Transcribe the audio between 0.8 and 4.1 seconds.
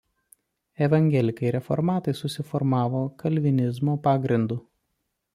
Evangelikai reformatai susiformavo kalvinizmo